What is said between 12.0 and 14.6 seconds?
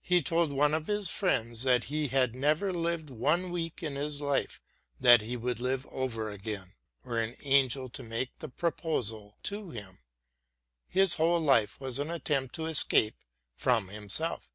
attempt to escape from himself.